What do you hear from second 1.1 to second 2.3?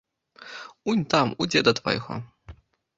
там, у дзеда твайго.